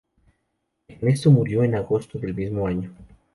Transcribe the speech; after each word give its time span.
Ernesto 0.89 1.29
murió 1.29 1.61
en 1.63 1.75
agosto 1.75 2.17
del 2.17 2.33
mismo 2.33 2.65
año. 2.65 2.91